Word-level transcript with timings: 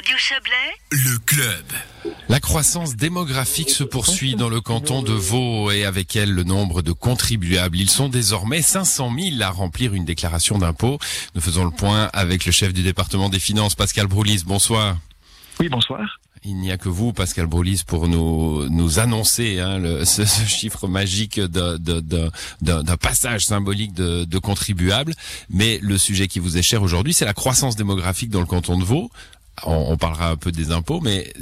Radio 0.00 0.16
Chablais, 0.16 0.54
Le 0.92 1.18
club. 1.26 2.14
La 2.30 2.40
croissance 2.40 2.96
démographique 2.96 3.68
se 3.68 3.84
poursuit 3.84 4.34
dans 4.34 4.48
le 4.48 4.62
canton 4.62 5.02
de 5.02 5.12
Vaud 5.12 5.70
et 5.70 5.84
avec 5.84 6.16
elle 6.16 6.32
le 6.32 6.42
nombre 6.42 6.80
de 6.80 6.92
contribuables. 6.92 7.76
Ils 7.76 7.90
sont 7.90 8.08
désormais 8.08 8.62
500 8.62 9.12
000 9.14 9.42
à 9.42 9.50
remplir 9.50 9.92
une 9.92 10.06
déclaration 10.06 10.56
d'impôt. 10.56 10.98
Nous 11.34 11.42
faisons 11.42 11.66
le 11.66 11.70
point 11.70 12.08
avec 12.14 12.46
le 12.46 12.52
chef 12.52 12.72
du 12.72 12.82
département 12.82 13.28
des 13.28 13.38
finances, 13.38 13.74
Pascal 13.74 14.06
Broulis. 14.06 14.42
Bonsoir. 14.46 14.96
Oui, 15.58 15.68
bonsoir. 15.68 16.18
Il 16.44 16.56
n'y 16.56 16.72
a 16.72 16.78
que 16.78 16.88
vous, 16.88 17.12
Pascal 17.12 17.44
Broulis, 17.44 17.82
pour 17.86 18.08
nous 18.08 18.70
nous 18.70 18.98
annoncer 19.00 19.60
hein, 19.60 19.76
le, 19.76 20.04
ce, 20.06 20.24
ce 20.24 20.46
chiffre 20.46 20.88
magique 20.88 21.38
d'un 21.38 22.96
passage 22.98 23.44
symbolique 23.44 23.92
de, 23.92 24.24
de 24.24 24.38
contribuables. 24.38 25.12
Mais 25.50 25.78
le 25.82 25.98
sujet 25.98 26.26
qui 26.26 26.38
vous 26.38 26.56
est 26.56 26.62
cher 26.62 26.82
aujourd'hui, 26.82 27.12
c'est 27.12 27.26
la 27.26 27.34
croissance 27.34 27.76
démographique 27.76 28.30
dans 28.30 28.40
le 28.40 28.46
canton 28.46 28.78
de 28.78 28.84
Vaud. 28.84 29.10
On, 29.66 29.96
parlera 29.96 30.30
un 30.30 30.36
peu 30.36 30.52
des 30.52 30.72
impôts, 30.72 31.00
mais 31.00 31.32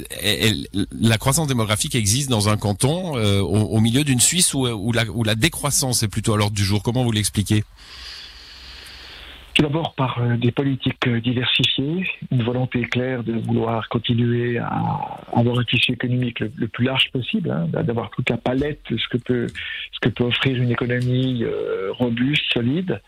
la 0.99 1.17
croissance 1.17 1.47
démographique 1.47 1.95
existe 1.95 2.29
dans 2.29 2.49
un 2.49 2.57
canton 2.57 3.17
euh, 3.17 3.39
au, 3.39 3.79
milieu 3.79 4.03
d'une 4.03 4.19
Suisse 4.19 4.53
où, 4.53 4.91
la, 4.91 5.35
décroissance 5.35 6.03
est 6.03 6.07
plutôt 6.07 6.33
à 6.33 6.37
l'ordre 6.37 6.55
du 6.55 6.63
jour. 6.63 6.83
Comment 6.83 7.03
vous 7.03 7.11
l'expliquez? 7.11 7.63
Tout 9.53 9.63
d'abord 9.63 9.93
par 9.93 10.19
euh, 10.19 10.37
des 10.37 10.51
politiques 10.51 11.07
euh, 11.07 11.19
diversifiées, 11.19 12.07
une 12.31 12.43
volonté 12.43 12.81
claire 12.83 13.23
de 13.23 13.33
vouloir 13.33 13.89
continuer 13.89 14.57
à 14.57 15.19
avoir 15.33 15.59
un 15.59 15.63
tissu 15.63 15.93
économique 15.93 16.39
le, 16.39 16.67
plus 16.67 16.85
large 16.85 17.11
possible, 17.11 17.51
hein, 17.51 17.67
d'avoir 17.83 18.09
toute 18.11 18.29
la 18.29 18.37
palette 18.37 18.79
de 18.89 18.97
ce 18.97 19.07
que 19.09 19.17
peut, 19.17 19.47
ce 19.91 19.99
que 19.99 20.09
peut 20.09 20.23
offrir 20.23 20.61
une 20.61 20.71
économie 20.71 21.43
robuste, 21.91 22.43
solide. 22.53 23.01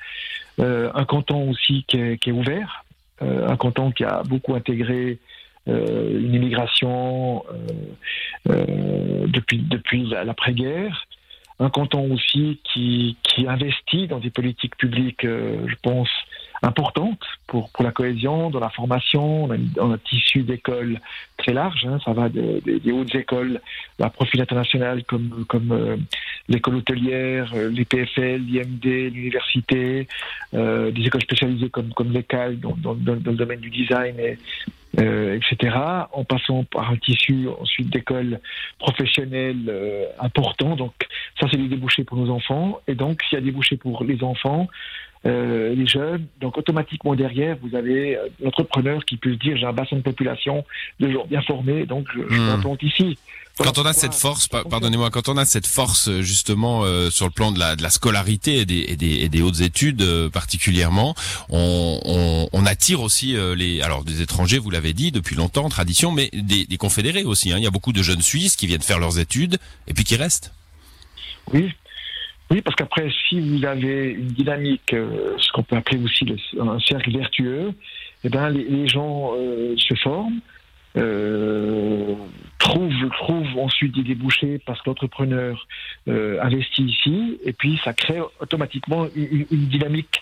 Un 0.60 1.06
canton 1.06 1.50
aussi 1.50 1.86
qui 1.88 1.98
est, 1.98 2.32
ouvert, 2.32 2.84
un 3.22 3.56
canton 3.58 3.92
qui 3.92 4.04
a 4.04 4.24
beaucoup 4.24 4.56
intégré 4.56 5.20
euh, 5.68 6.20
une 6.20 6.34
immigration 6.34 7.44
euh, 7.52 8.52
euh, 8.52 9.28
depuis, 9.28 9.60
depuis 9.60 10.04
la- 10.08 10.24
l'après-guerre. 10.24 11.06
Un 11.60 11.70
canton 11.70 12.12
aussi 12.12 12.60
qui, 12.64 13.18
qui 13.22 13.48
investit 13.48 14.08
dans 14.08 14.18
des 14.18 14.32
politiques 14.32 14.76
publiques, 14.78 15.24
euh, 15.26 15.68
je 15.68 15.76
pense, 15.84 16.10
importantes 16.64 17.22
pour, 17.46 17.70
pour 17.72 17.84
la 17.84 17.92
cohésion, 17.92 18.50
dans 18.50 18.60
la 18.60 18.70
formation. 18.70 19.44
On 19.46 19.52
un 19.52 19.98
tissu 20.00 20.42
d'écoles 20.42 21.00
très 21.38 21.54
large. 21.54 21.86
hein. 21.86 22.00
ça 22.04 22.14
va 22.14 22.30
de- 22.30 22.62
de- 22.66 22.80
des 22.80 22.92
hautes 22.92 23.14
écoles 23.14 23.62
à 24.02 24.10
profil 24.10 24.42
international 24.42 25.04
comme, 25.04 25.46
comme 25.48 25.72
euh, 25.72 25.98
l'école 26.48 26.76
hôtelière, 26.76 27.52
euh, 27.56 27.70
les 27.70 27.86
PFL, 27.86 28.42
l'IMD, 28.42 28.86
l'université, 29.14 30.08
euh, 30.54 30.92
des 30.92 31.04
écoles 31.04 31.22
spécialisées 31.22 31.70
comme, 31.70 31.94
comme 31.94 32.12
l'ECAL 32.12 32.60
dans, 32.60 32.76
dans, 32.78 32.96
dans- 32.96 33.16
dans 33.16 33.32
le 33.32 33.38
domaine 33.38 33.60
du 33.60 33.70
design, 33.70 34.20
et, 34.20 34.38
euh, 35.00 35.38
etc. 35.38 35.76
En 36.12 36.24
passant 36.26 36.64
par 36.66 36.92
un 36.92 36.98
tissu 36.98 37.48
ensuite 37.60 37.90
d'écoles 37.90 38.40
professionnelles 38.80 39.66
euh, 39.70 40.06
importants. 40.20 40.76
Donc 40.76 40.94
ça, 41.40 41.48
c'est 41.50 41.58
des 41.58 41.68
débouchés 41.70 42.04
pour 42.04 42.18
nos 42.18 42.30
enfants. 42.30 42.80
Et 42.88 42.96
donc, 42.96 43.22
s'il 43.24 43.38
y 43.38 43.38
a 43.38 43.42
des 43.42 43.52
débouchés 43.52 43.78
pour 43.78 44.04
les 44.04 44.22
enfants, 44.24 44.68
euh, 45.26 45.76
les 45.76 45.86
jeunes, 45.88 46.26
donc 46.40 46.58
automatiquement 46.58 47.16
derrière, 47.16 47.56
vous 47.62 47.76
avez 47.76 48.16
euh, 48.18 48.28
l'entrepreneur 48.44 49.06
qui 49.06 49.18
peut 49.18 49.34
se 49.34 49.38
dire 49.40 49.56
j'ai 49.58 49.66
un 49.66 49.74
bassin 49.74 49.98
de 49.98 50.02
population 50.02 50.66
de 51.00 51.12
gens 51.12 51.26
bien 51.30 51.42
formés, 51.44 51.86
donc 51.86 52.08
je, 52.16 52.22
je 52.30 52.40
Hmm. 52.40 52.46
m'implante 52.48 52.82
ici. 52.84 53.18
Quand 53.58 53.78
on 53.78 53.86
a 53.86 53.94
cette 53.94 54.14
force, 54.16 54.48
pa- 54.48 54.64
pardonnez-moi, 54.64 55.12
quand 55.12 55.28
on 55.30 55.38
a 55.38 55.46
cette 55.46 55.68
force 55.68 56.08
euh, 56.08 56.22
justement 56.22 56.84
euh, 56.86 57.12
sur 57.12 57.26
le 57.26 57.32
plan 57.32 57.52
de 57.52 57.60
la, 57.60 57.76
de 57.76 57.84
la 57.84 57.90
scolarité 57.92 58.58
et 58.60 58.66
des, 58.66 58.80
et 58.88 58.96
des, 58.96 59.16
et 59.20 59.30
des 59.30 59.42
hautes 59.44 59.60
études 59.62 60.02
euh, 60.02 60.30
particulièrement, 60.30 61.14
on, 61.50 62.00
on, 62.06 62.50
on 62.54 62.66
attire 62.66 63.02
aussi 63.02 63.36
euh, 63.36 63.54
les, 63.54 63.82
alors 63.82 64.04
des 64.04 64.22
étrangers, 64.24 64.58
vous 64.58 64.72
l'avez 64.72 64.94
dit 64.94 65.12
depuis 65.12 65.36
longtemps, 65.36 65.68
tradition, 65.70 66.12
mais 66.12 66.30
des, 66.34 66.66
des 66.66 66.78
confédérés 66.78 67.24
aussi. 67.26 67.52
Hein. 67.52 67.58
Il 67.60 67.64
y 67.64 67.68
a 67.68 67.72
beaucoup 67.72 67.94
de 67.94 68.02
jeunes 68.02 68.22
Suisses 68.22 68.56
qui 68.56 68.66
viennent 68.66 68.82
faire 68.82 69.00
leurs 69.00 69.20
études 69.20 69.58
et 69.88 69.94
puis 69.94 70.06
qui 70.06 70.16
restent. 70.16 70.54
Oui. 71.54 71.74
Oui, 72.52 72.62
parce 72.62 72.76
qu'après, 72.76 73.10
si 73.30 73.40
vous 73.40 73.64
avez 73.66 74.12
une 74.12 74.28
dynamique, 74.28 74.94
euh, 74.94 75.36
ce 75.38 75.50
qu'on 75.54 75.64
peut 75.64 75.78
appeler 75.78 76.04
aussi 76.04 76.26
un 76.60 76.80
cercle 76.82 77.10
vertueux, 77.18 77.72
eh 78.26 78.30
ben, 78.30 78.50
les, 78.50 78.90
gens 78.90 79.32
euh, 79.38 79.74
se 79.78 79.96
forment, 79.96 80.42
euh, 80.98 82.14
trouvent, 82.60 83.10
trouvent 83.12 83.58
ensuite 83.58 83.96
des 83.96 84.04
débouchés 84.04 84.60
parce 84.66 84.82
que 84.82 84.90
l'entrepreneur 84.90 85.66
investit 86.08 86.84
ici, 86.84 87.40
et 87.46 87.54
puis 87.54 87.80
ça 87.86 87.94
crée 87.94 88.20
automatiquement 88.42 89.08
une, 89.16 89.46
dynamique 89.50 90.22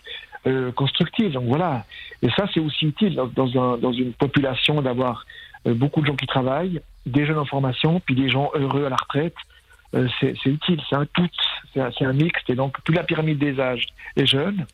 constructive. 0.75 1.31
Donc 1.31 1.45
voilà. 1.45 1.85
Et 2.21 2.29
ça, 2.37 2.45
c'est 2.53 2.59
aussi 2.59 2.85
utile 2.85 3.15
dans, 3.15 3.25
dans 3.25 3.73
un- 3.73 3.77
dans 3.79 3.91
une 3.91 4.13
population 4.13 4.83
d'avoir 4.83 5.25
beaucoup 5.65 6.01
de 6.01 6.05
gens 6.05 6.15
qui 6.15 6.27
travaillent, 6.27 6.79
des 7.07 7.25
jeunes 7.25 7.39
en 7.39 7.45
formation, 7.45 7.99
puis 8.01 8.13
des 8.13 8.29
gens 8.29 8.51
heureux 8.53 8.85
à 8.85 8.89
la 8.89 8.97
retraite. 8.97 9.35
C'est 10.19 10.45
utile, 10.45 10.79
c'est 10.87 10.95
un 10.95 11.07
tout, 11.07 11.27
c'est 11.73 11.81
un, 11.81 11.91
un 12.01 12.13
mixte. 12.13 12.49
Et 12.49 12.55
donc, 12.55 12.79
plus 12.83 12.93
la 12.93 13.03
pyramide 13.03 13.37
des 13.37 13.59
âges 13.59 13.85
est 14.15 14.25
jeune, 14.25 14.65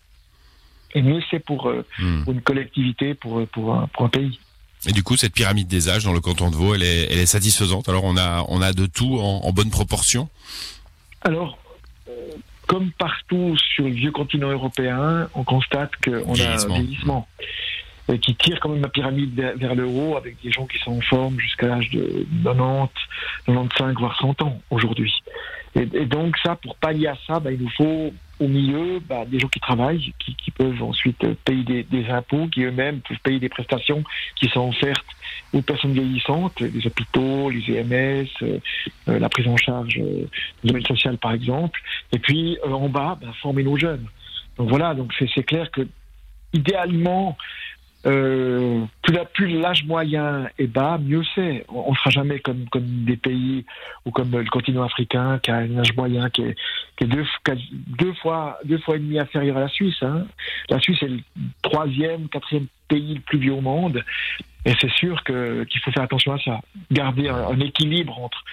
et 0.94 1.02
mieux 1.02 1.22
c'est 1.30 1.40
pour, 1.40 1.70
euh, 1.70 1.86
Hmm. 2.00 2.24
pour 2.24 2.34
une 2.34 2.42
collectivité, 2.42 3.14
pour, 3.14 3.46
pour, 3.48 3.74
un, 3.76 3.88
pour 3.88 4.06
un 4.06 4.10
pays. 4.10 4.40
Et 4.88 4.92
du 4.92 5.02
coup, 5.04 5.18
cette 5.18 5.34
pyramide 5.34 5.68
des 5.68 5.90
âges 5.90 6.04
dans 6.04 6.14
le 6.14 6.20
canton 6.20 6.52
de 6.52 6.56
Vaud, 6.56 6.76
elle 6.76 6.84
est, 6.84 7.12
elle 7.12 7.18
est 7.20 7.26
satisfaisante? 7.26 7.90
Alors 7.90 8.04
on 8.04 8.18
a, 8.18 8.46
on 8.50 8.62
a 8.62 8.72
de 8.72 8.86
tout 8.86 9.18
en, 9.20 9.42
en 9.44 9.52
bonne 9.52 9.72
proportion? 9.72 10.30
Alors, 11.22 11.58
euh, 12.08 12.12
comme 12.68 12.92
partout 12.92 13.58
sur 13.58 13.86
le 13.86 13.92
vieux 13.92 14.12
continent 14.12 14.50
européen, 14.52 15.28
on 15.34 15.44
constate 15.44 15.92
qu'on 16.04 16.36
a 16.40 16.54
un 16.54 16.68
vieillissement 16.68 17.28
euh, 18.12 18.18
qui 18.18 18.36
tire 18.36 18.60
quand 18.60 18.70
même 18.70 18.84
la 18.84 18.90
pyramide 18.90 19.34
vers, 19.36 19.58
vers 19.58 19.74
le 19.74 19.86
haut 19.86 20.18
avec 20.18 20.38
des 20.44 20.52
gens 20.52 20.68
qui 20.68 20.78
sont 20.78 20.98
en 20.98 21.02
forme 21.02 21.40
jusqu'à 21.40 21.68
l'âge 21.68 21.90
de 21.90 22.26
90, 22.44 22.90
95, 23.48 23.96
voire 23.98 24.18
100 24.20 24.42
ans 24.44 24.62
aujourd'hui. 24.70 25.12
Et, 25.76 26.06
donc 26.06 26.38
ça, 26.38 26.56
pour 26.56 26.76
pallier 26.76 27.08
à 27.08 27.18
ça, 27.28 27.40
bah, 27.40 27.52
il 27.52 27.62
nous 27.62 27.70
faut 27.70 28.14
au 28.40 28.48
milieu 28.48 29.00
bah, 29.00 29.26
des 29.26 29.40
gens 29.40 29.48
qui 29.48 29.60
travaillent, 29.60 30.14
qui, 30.20 30.52
peuvent 30.52 30.84
ensuite 30.84 31.26
payer 31.44 31.84
des, 31.84 32.06
impôts, 32.10 32.48
qui 32.48 32.64
eux-mêmes 32.64 33.02
peuvent 33.02 33.20
payer 33.24 33.40
des 33.40 33.50
prestations 33.50 34.04
qui 34.38 34.48
sont 34.48 34.70
offertes 34.70 35.06
aux 35.54 35.62
personnes 35.62 35.94
vieillissantes, 35.94 36.60
les 36.62 36.88
hôpitaux, 36.88 37.50
les 37.50 37.78
EMS, 37.78 38.28
euh, 38.42 38.60
euh, 39.10 39.20
la 39.20 39.30
prise 39.30 39.48
en 39.48 39.58
charge 39.58 39.98
euh, 39.98 40.26
du 40.64 40.68
domaine 40.68 40.86
social 40.86 41.18
par 41.18 41.34
exemple. 41.34 41.82
Et 42.14 42.20
puis 42.20 42.58
en 42.64 42.88
bas, 42.88 43.18
bah, 43.22 43.34
former 43.42 43.64
nos 43.64 43.78
jeunes. 43.78 44.08
Donc 44.58 44.70
voilà, 44.70 44.94
donc 44.94 45.14
c'est 45.18 45.44
clair 45.44 45.70
que 45.72 45.86
idéalement, 46.54 47.38
euh, 48.06 48.84
plus 49.02 49.14
la- 49.14 49.26
plus 49.26 49.48
l'âge 49.60 49.84
moyen 49.86 50.48
est 50.60 50.68
bas, 50.68 50.98
mieux 50.98 51.24
c'est. 51.34 51.66
On 51.70 51.92
ne 51.92 51.96
sera 51.96 52.10
jamais 52.12 52.40
comme, 52.40 52.68
comme 52.70 53.06
des 53.06 53.18
pays 53.18 53.66
ou 54.06 54.12
comme 54.12 54.32
le 54.32 54.50
continent 54.50 54.84
africain 54.84 55.40
qui 55.40 55.52
a 55.52 55.56
un 55.58 55.78
âge 55.80 55.96
moyen 55.96 56.30
qui 56.30 56.44
est, 56.44 56.56
deux, 57.02 57.26
fois 58.22 58.60
deux 58.64 58.78
fois 58.80 58.96
et 58.96 59.00
demi 59.00 59.18
inférieur 59.20 59.58
à 59.58 59.62
la 59.62 59.68
Suisse. 59.70 60.02
hein. 60.02 60.26
La 60.70 60.80
Suisse 60.80 61.02
est 61.02 61.08
le 61.08 61.20
troisième, 61.62 62.30
quatrième 62.30 62.68
pays 62.88 63.16
le 63.16 63.22
plus 63.22 63.40
vieux 63.40 63.54
au 63.54 63.62
monde. 63.62 64.04
Et 64.66 64.74
c'est 64.82 64.92
sûr 64.92 65.24
qu'il 65.24 65.80
faut 65.84 65.92
faire 65.92 66.04
attention 66.04 66.34
à 66.34 66.40
ça. 66.40 66.60
Garder 66.92 67.30
un 67.30 67.60
équilibre 67.60 68.20
entre 68.20 68.44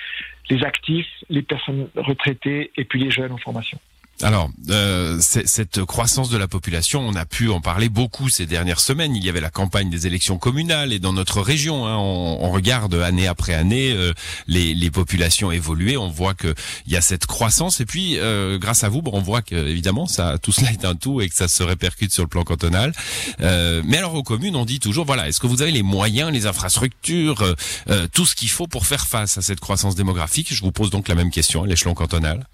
les 0.51 0.63
actifs, 0.65 1.09
les 1.31 1.43
personnes 1.43 1.89
retraitées 1.97 2.71
et 2.77 2.85
puis 2.85 3.01
les 3.03 3.11
jeunes 3.11 3.33
en 3.33 3.39
formation. 3.39 3.79
Alors, 4.21 4.51
euh, 4.71 5.19
cette 5.21 5.85
croissance 5.85 6.29
de 6.29 6.37
la 6.37 6.47
population, 6.47 7.01
on 7.01 7.15
a 7.17 7.25
pu 7.25 7.49
en 7.51 7.61
parler 7.61 7.89
beaucoup 7.89 8.29
ces 8.29 8.47
dernières 8.47 8.79
semaines. 8.79 9.17
Il 9.17 9.25
y 9.25 9.29
avait 9.29 9.41
la 9.41 9.51
campagne 9.51 9.91
des 9.91 10.07
élections 10.07 10.39
communales 10.39 10.93
et 10.93 11.01
dans 11.01 11.13
notre 11.13 11.41
région, 11.41 11.87
hein, 11.87 11.97
on, 11.97 12.39
on 12.41 12.51
regarde 12.51 12.95
année 12.95 13.27
après 13.27 13.55
année 13.55 13.91
euh, 13.91 14.13
les, 14.47 14.75
les 14.75 14.91
populations 14.93 15.51
évoluer. 15.51 15.97
On 15.97 16.09
voit 16.09 16.35
que 16.35 16.55
il 16.87 16.93
y 16.93 16.97
a 16.97 17.01
cette 17.01 17.27
croissance 17.27 17.81
et 17.81 17.85
puis, 17.85 18.17
euh, 18.19 18.59
grâce 18.59 18.85
à 18.85 18.89
vous, 18.89 19.03
bon, 19.03 19.11
on 19.15 19.21
voit 19.23 19.43
que 19.43 19.57
évidemment, 19.57 20.07
ça, 20.07 20.39
tout 20.39 20.53
cela 20.53 20.71
est 20.71 20.85
un 20.85 20.95
tout 20.95 21.21
et 21.21 21.29
que 21.29 21.35
ça 21.35 21.49
se 21.49 21.65
répercute 21.65 22.13
sur 22.13 22.23
le 22.23 22.29
plan 22.29 22.45
cantonal. 22.45 22.93
Euh, 23.41 23.83
mais 23.85 23.99
alors 23.99 24.15
aux 24.15 24.23
communes, 24.23 24.55
on 24.55 24.65
dit 24.65 24.79
toujours, 24.79 25.05
voilà, 25.05 25.27
est-ce 25.27 25.41
que 25.41 25.49
vous 25.49 25.63
avez 25.63 25.73
les 25.73 25.83
moyens, 25.83 26.31
les 26.31 26.47
infrastructures, 26.47 27.43
euh, 27.43 27.55
euh, 27.91 28.07
tout 28.13 28.25
ce 28.25 28.37
qu'il 28.37 28.51
faut 28.51 28.69
pour 28.69 28.87
faire 28.87 29.07
face 29.09 29.37
à 29.37 29.43
cette 29.43 29.59
croissance 29.59 29.97
démographique? 29.97 30.55
Je 30.55 30.61
vous 30.63 30.71
pose 30.71 30.91
donc 30.91 31.09
la 31.09 31.17
même 31.17 31.31
question 31.33 31.65
à 31.65 31.67
l'échelon 31.67 31.95
cantonal. 31.95 32.47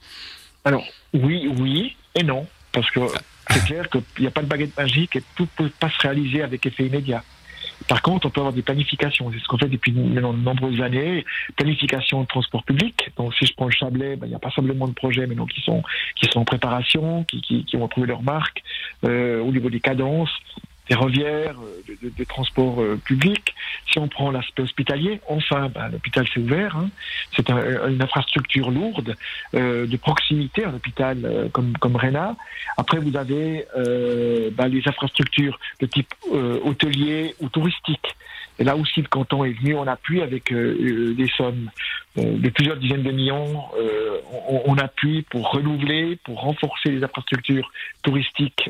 Alors, 0.69 0.85
oui, 1.15 1.50
oui 1.59 1.97
et 2.15 2.23
non. 2.23 2.47
Parce 2.73 2.91
que 2.91 3.00
c'est 3.49 3.65
clair 3.65 3.88
qu'il 3.88 4.03
n'y 4.20 4.26
a 4.26 4.31
pas 4.31 4.43
de 4.43 4.47
baguette 4.47 4.76
magique 4.76 5.17
et 5.17 5.23
tout 5.35 5.44
ne 5.44 5.65
peut 5.65 5.73
pas 5.81 5.88
se 5.88 5.99
réaliser 6.03 6.43
avec 6.43 6.67
effet 6.67 6.87
immédiat. 6.87 7.25
Par 7.87 8.03
contre, 8.03 8.26
on 8.26 8.31
peut 8.31 8.41
avoir 8.41 8.53
des 8.53 8.61
planifications. 8.61 9.31
C'est 9.32 9.38
ce 9.38 9.47
qu'on 9.47 9.56
fait 9.56 9.69
depuis 9.69 9.93
maintenant 9.93 10.35
de 10.35 10.41
nombreuses 10.41 10.82
années. 10.82 11.25
Planification 11.56 12.20
de 12.20 12.26
transport 12.26 12.65
public. 12.65 13.11
Donc, 13.17 13.35
si 13.37 13.47
je 13.47 13.55
prends 13.55 13.65
le 13.65 13.70
Chablais, 13.73 14.17
ben, 14.17 14.26
il 14.26 14.32
y 14.32 14.35
a 14.35 14.38
pas 14.38 14.50
simplement 14.50 14.87
de 14.87 14.93
projets 14.93 15.26
maintenant 15.26 15.47
qui 15.47 15.62
sont, 15.62 15.82
qui 16.17 16.26
sont 16.31 16.41
en 16.41 16.44
préparation, 16.44 17.25
qui, 17.25 17.41
qui, 17.64 17.76
vont 17.76 17.88
trouver 17.88 18.09
leur 18.09 18.23
marque 18.23 18.62
euh, 19.05 19.41
au 19.41 19.50
niveau 19.50 19.71
des 19.71 19.81
cadences 19.81 20.37
ferroviaires, 20.87 21.56
euh, 21.62 21.97
de, 22.03 22.11
de. 22.11 22.25
On 24.00 24.06
prend 24.06 24.31
l'aspect 24.31 24.62
hospitalier, 24.62 25.21
enfin, 25.29 25.69
ben, 25.75 25.89
l'hôpital 25.89 26.25
s'est 26.29 26.39
ouvert. 26.39 26.77
Hein. 26.77 26.89
C'est 27.35 27.50
un- 27.50 27.89
une 27.89 28.00
infrastructure 28.00 28.71
lourde 28.71 29.17
euh, 29.55 29.87
de 29.89 29.97
proximité, 29.97 30.65
un 30.65 30.75
hôpital 30.75 31.19
euh, 31.25 31.49
comme, 31.49 31.77
comme 31.79 31.97
Réna. 31.97 32.37
Après, 32.77 32.99
vous 32.99 33.17
avez 33.17 33.65
euh, 33.77 34.50
ben, 34.53 34.69
les 34.69 34.87
infrastructures 34.87 35.59
de 35.81 35.87
type 35.87 36.15
euh, 36.33 36.61
hôtelier 36.65 37.35
ou 37.41 37.49
touristique. 37.49 38.06
Et 38.61 38.65
là 38.65 38.77
aussi, 38.77 39.03
le 39.03 39.09
canton 39.09 39.45
est 39.45 39.53
venu 39.53 39.75
en 39.77 39.87
appui 39.87 40.21
avec 40.23 40.53
des 40.53 41.29
sommes 41.37 41.71
de 42.17 42.49
plusieurs 42.50 42.77
dizaines 42.77 43.05
de 43.05 43.12
millions. 43.12 43.62
On, 44.49 44.62
on, 44.67 44.77
appuie 44.79 45.23
pour 45.31 45.53
renouveler, 45.53 46.19
pour 46.25 46.41
renforcer 46.41 46.91
les 46.91 47.05
infrastructures 47.05 47.71
touristiques 48.03 48.69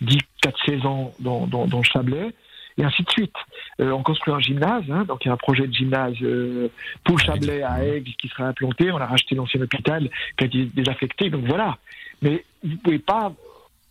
dix, 0.00 0.20
quatre 0.40 0.58
saisons 0.64 1.12
dans, 1.20 1.46
dans, 1.46 1.66
dans 1.66 1.78
le 1.78 1.84
Chablais 1.84 2.30
et 2.78 2.84
ainsi 2.84 3.02
de 3.02 3.10
suite. 3.10 3.34
Euh, 3.80 3.90
on 3.90 4.02
construit 4.02 4.32
un 4.32 4.38
gymnase, 4.38 4.84
hein, 4.90 5.04
donc 5.04 5.24
il 5.24 5.28
y 5.28 5.30
a 5.30 5.34
un 5.34 5.38
projet 5.38 5.66
de 5.66 5.72
gymnase 5.72 6.14
euh, 6.22 6.68
pour 7.04 7.18
Chablais 7.18 7.62
à 7.62 7.84
Aigle 7.84 8.12
qui 8.12 8.28
sera 8.28 8.44
implanté. 8.44 8.90
On 8.92 8.98
a 8.98 9.06
racheté 9.06 9.34
l'ancien 9.34 9.60
hôpital 9.60 10.08
qui 10.36 10.44
a 10.44 10.46
été 10.46 10.64
désaffecté. 10.66 11.28
Donc 11.30 11.44
voilà. 11.44 11.76
Mais 12.22 12.44
vous 12.62 12.76
pouvez 12.76 12.98
pas, 12.98 13.32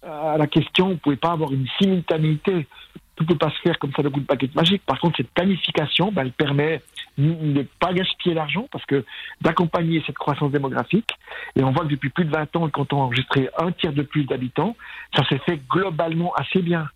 à 0.04 0.38
la 0.38 0.48
question, 0.48 0.90
vous 0.90 0.98
pouvez 0.98 1.16
pas 1.18 1.32
avoir 1.32 1.52
une 1.52 1.68
simultanéité. 1.80 2.68
Tout 3.16 3.24
ne 3.24 3.30
peut 3.30 3.38
pas 3.38 3.50
se 3.50 3.60
faire 3.62 3.80
comme 3.80 3.92
ça 3.94 4.04
de 4.04 4.10
coup 4.10 4.20
de 4.20 4.26
paquet 4.26 4.50
magique. 4.54 4.84
Par 4.86 5.00
contre, 5.00 5.18
cette 5.18 5.32
planification, 5.32 6.12
ben, 6.12 6.22
elle 6.22 6.32
permet 6.32 6.82
de 7.18 7.24
ne 7.24 7.64
pas 7.80 7.92
gaspiller 7.92 8.36
l'argent 8.36 8.68
parce 8.72 8.86
que 8.86 9.04
d'accompagner 9.42 10.04
cette 10.06 10.18
croissance 10.18 10.52
démographique. 10.52 11.10
Et 11.56 11.64
on 11.64 11.72
voit 11.72 11.84
que 11.84 11.90
depuis 11.90 12.10
plus 12.10 12.26
de 12.26 12.32
20 12.32 12.56
ans, 12.58 12.70
quand 12.70 12.94
on 12.94 13.00
a 13.00 13.04
enregistré 13.06 13.50
un 13.58 13.72
tiers 13.72 13.94
de 13.94 14.04
plus 14.04 14.26
d'habitants, 14.26 14.76
ça 15.16 15.28
s'est 15.28 15.40
fait 15.40 15.60
globalement 15.68 16.32
assez 16.36 16.62
bien 16.62 16.88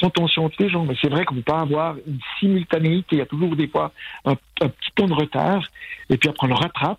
sans 0.00 0.10
tension 0.10 0.44
entre 0.44 0.56
les 0.60 0.68
gens. 0.68 0.84
Mais 0.84 0.94
c'est 1.00 1.08
vrai 1.08 1.24
qu'on 1.24 1.34
ne 1.34 1.40
peut 1.40 1.52
pas 1.52 1.60
avoir 1.60 1.96
une 2.06 2.18
simultanéité. 2.38 3.16
Il 3.16 3.18
y 3.18 3.22
a 3.22 3.26
toujours 3.26 3.56
des 3.56 3.68
fois 3.68 3.92
un, 4.24 4.34
petit 4.34 4.90
temps 4.94 5.06
de 5.06 5.14
retard, 5.14 5.62
et 6.10 6.16
puis 6.16 6.28
après 6.28 6.46
on 6.46 6.50
le 6.50 6.54
rattrape. 6.54 6.98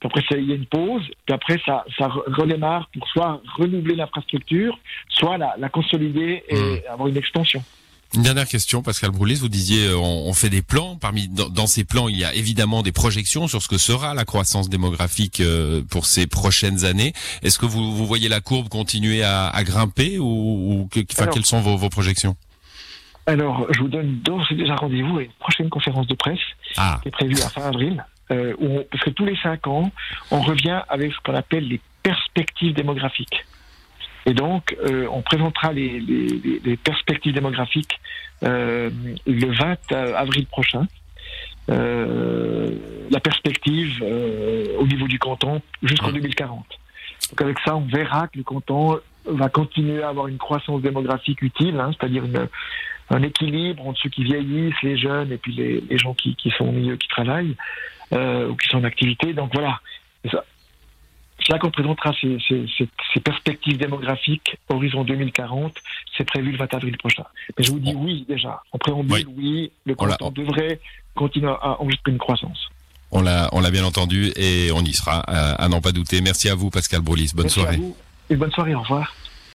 Puis 0.00 0.08
après, 0.08 0.24
il 0.38 0.48
y 0.48 0.52
a 0.52 0.56
une 0.56 0.66
pause, 0.66 1.02
puis 1.24 1.34
après, 1.34 1.60
ça, 1.64 1.84
ça 1.96 2.08
redémarre 2.08 2.88
pour 2.88 3.06
soit 3.08 3.40
renouveler 3.56 3.94
l'infrastructure, 3.94 4.78
soit 5.08 5.36
la, 5.36 5.54
la 5.58 5.68
consolider 5.68 6.42
et 6.48 6.56
mmh. 6.56 6.90
avoir 6.90 7.08
une 7.08 7.16
extension. 7.16 7.62
Une 8.14 8.22
dernière 8.22 8.46
question, 8.46 8.80
Pascal 8.80 9.10
Broulis, 9.10 9.34
vous 9.34 9.48
disiez 9.48 9.88
euh, 9.88 9.96
on, 9.96 10.32
fait 10.34 10.48
des 10.48 10.62
plans. 10.62 10.96
Parmi 10.96 11.26
dans, 11.26 11.66
ces 11.66 11.82
plans, 11.82 12.08
il 12.08 12.16
y 12.16 12.24
a 12.24 12.32
évidemment 12.32 12.82
des 12.82 12.92
projections 12.92 13.48
sur 13.48 13.60
ce 13.60 13.66
que 13.66 13.76
sera 13.76 14.14
la 14.14 14.24
croissance 14.24 14.68
démographique 14.68 15.40
euh, 15.40 15.82
pour 15.90 16.06
ces 16.06 16.28
prochaines 16.28 16.84
années. 16.84 17.12
Est-ce 17.42 17.58
que 17.58 17.66
vous, 17.66 17.92
vous, 17.92 18.06
voyez 18.06 18.28
la 18.28 18.40
courbe 18.40 18.68
continuer 18.68 19.24
à, 19.24 19.48
à 19.48 19.64
grimper 19.64 20.20
ou, 20.20 20.24
ou 20.26 20.88
enfin, 21.12 21.26
quelles 21.26 21.44
sont 21.44 21.60
vos, 21.60 21.76
vos, 21.76 21.88
projections? 21.88 22.36
Alors, 23.26 23.66
je 23.72 23.80
vous 23.80 23.88
donne 23.88 24.20
d'ores 24.20 24.46
et 24.52 24.54
déjà 24.54 24.76
rendez-vous 24.76 25.18
à 25.18 25.22
une 25.22 25.32
prochaine 25.40 25.68
conférence 25.68 26.06
de 26.06 26.14
presse 26.14 26.38
ah. 26.76 27.00
qui 27.02 27.08
est 27.08 27.10
prévue 27.10 27.40
à 27.42 27.48
fin 27.48 27.62
avril, 27.62 28.04
euh, 28.30 28.54
où 28.60 28.80
parce 28.92 29.02
que 29.02 29.10
tous 29.10 29.24
les 29.24 29.36
cinq 29.42 29.66
ans, 29.66 29.90
on 30.30 30.40
revient 30.40 30.82
avec 30.88 31.12
ce 31.12 31.18
qu'on 31.24 31.34
appelle 31.34 31.66
les 31.66 31.80
perspectives 32.04 32.74
démographiques. 32.74 33.44
Et 34.26 34.32
donc, 34.32 34.76
euh, 34.84 35.06
on 35.10 35.22
présentera 35.22 35.72
les, 35.72 36.00
les, 36.00 36.60
les 36.64 36.76
perspectives 36.76 37.34
démographiques 37.34 38.00
euh, 38.42 38.90
le 39.26 39.52
20 39.52 39.92
avril 39.92 40.46
prochain. 40.46 40.86
Euh, 41.70 42.70
la 43.10 43.20
perspective 43.20 44.02
euh, 44.02 44.76
au 44.78 44.86
niveau 44.86 45.06
du 45.06 45.18
canton 45.18 45.62
jusqu'en 45.82 46.12
2040. 46.12 46.66
Donc 47.30 47.40
avec 47.40 47.58
ça, 47.64 47.74
on 47.74 47.86
verra 47.86 48.28
que 48.28 48.36
le 48.36 48.44
canton 48.44 49.00
va 49.24 49.48
continuer 49.48 50.02
à 50.02 50.10
avoir 50.10 50.28
une 50.28 50.36
croissance 50.36 50.82
démographique 50.82 51.40
utile, 51.40 51.80
hein, 51.80 51.90
c'est-à-dire 51.98 52.24
un 53.08 53.22
équilibre 53.22 53.86
entre 53.86 53.98
ceux 54.02 54.10
qui 54.10 54.24
vieillissent, 54.24 54.82
les 54.82 54.98
jeunes, 54.98 55.32
et 55.32 55.38
puis 55.38 55.54
les, 55.54 55.80
les 55.88 55.96
gens 55.96 56.12
qui, 56.12 56.34
qui, 56.36 56.50
sont 56.50 56.66
au 56.66 56.72
milieu, 56.72 56.96
qui 56.96 57.08
travaillent 57.08 57.56
euh, 58.12 58.48
ou 58.48 58.56
qui 58.56 58.68
sont 58.68 58.78
en 58.78 58.84
activité. 58.84 59.32
Donc 59.32 59.50
voilà, 59.54 59.80
ça, 61.44 61.46
c'est 61.46 61.52
là 61.52 61.58
qu'on 61.58 61.70
présentera 61.70 62.12
ces, 62.20 63.20
perspectives 63.20 63.76
démographiques 63.76 64.56
horizon 64.68 65.04
2040. 65.04 65.74
C'est 66.16 66.24
prévu 66.24 66.52
le 66.52 66.58
20 66.58 66.74
avril 66.74 66.96
prochain. 66.96 67.24
Mais 67.58 67.64
je 67.64 67.72
vous 67.72 67.78
dis 67.78 67.94
oui 67.94 68.24
déjà. 68.28 68.62
En 68.72 68.78
préambule, 68.78 69.26
oui, 69.36 69.70
le 69.84 69.94
canton 69.94 70.30
devrait 70.30 70.80
continuer 71.14 71.48
à 71.48 71.80
enregistrer 71.80 72.12
une 72.12 72.18
croissance. 72.18 72.68
On 73.10 73.20
l'a, 73.20 73.48
on 73.52 73.60
l'a 73.60 73.70
bien 73.70 73.84
entendu 73.84 74.32
et 74.36 74.70
on 74.72 74.80
y 74.80 74.92
sera, 74.92 75.20
à, 75.20 75.68
n'en 75.68 75.80
pas 75.80 75.92
douter. 75.92 76.20
Merci 76.20 76.48
à 76.48 76.54
vous, 76.54 76.70
Pascal 76.70 77.00
Broulis. 77.00 77.32
Bonne 77.34 77.48
soirée. 77.48 77.78
et 78.30 78.36
bonne 78.36 78.50
soirée. 78.50 78.74
Au 78.74 78.80
revoir. 78.80 79.14